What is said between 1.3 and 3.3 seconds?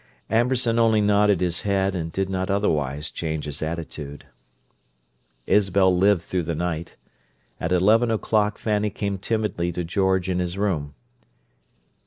his head, and did not otherwise